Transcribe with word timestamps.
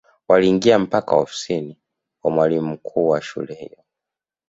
waliingia 0.27 0.79
mpaka 0.79 1.15
ofisini 1.15 1.77
kwa 2.21 2.31
mwalimu 2.31 2.67
mkuu 2.73 3.07
wa 3.09 3.21
shule 3.21 3.53
hiyo 3.55 3.83